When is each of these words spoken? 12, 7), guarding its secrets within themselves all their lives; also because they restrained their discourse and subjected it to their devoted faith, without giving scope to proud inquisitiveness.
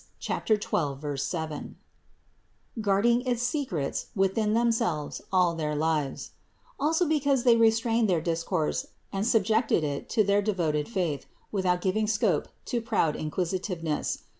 12, 0.25 1.19
7), 1.19 1.75
guarding 2.81 3.21
its 3.21 3.43
secrets 3.43 4.07
within 4.15 4.53
themselves 4.55 5.21
all 5.31 5.53
their 5.53 5.75
lives; 5.75 6.31
also 6.79 7.07
because 7.07 7.43
they 7.43 7.55
restrained 7.55 8.09
their 8.09 8.19
discourse 8.19 8.87
and 9.13 9.27
subjected 9.27 9.83
it 9.83 10.09
to 10.09 10.23
their 10.23 10.41
devoted 10.41 10.89
faith, 10.89 11.27
without 11.51 11.81
giving 11.81 12.07
scope 12.07 12.47
to 12.65 12.81
proud 12.81 13.15
inquisitiveness. 13.15 14.23